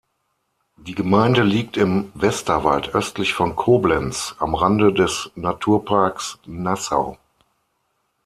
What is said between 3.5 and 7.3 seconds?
Koblenz am Rande des Naturparks Nassau.